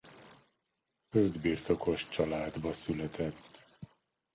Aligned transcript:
Földbirtokos 1.09 2.09
családba 2.09 2.73
született. 2.73 3.63